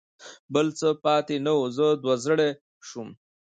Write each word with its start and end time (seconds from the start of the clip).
بل 0.53 0.67
څه 0.79 0.87
پاتې 1.03 1.35
نه 1.45 1.53
و، 1.57 1.61
زه 1.77 1.85
دوه 2.03 2.15
زړی 2.25 2.49
شوم. 2.87 3.09